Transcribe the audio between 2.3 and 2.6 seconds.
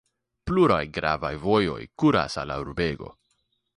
al la